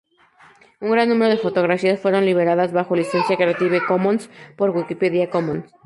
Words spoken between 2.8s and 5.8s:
licencia Creative Commons para Wikimedia Commons.